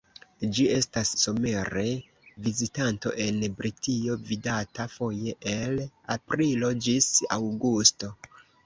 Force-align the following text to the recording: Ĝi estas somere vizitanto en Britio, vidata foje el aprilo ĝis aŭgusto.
Ĝi 0.57 0.63
estas 0.75 1.11
somere 1.23 1.83
vizitanto 2.47 3.13
en 3.27 3.39
Britio, 3.61 4.19
vidata 4.33 4.89
foje 4.99 5.37
el 5.57 5.81
aprilo 6.19 6.77
ĝis 6.89 7.13
aŭgusto. 7.41 8.17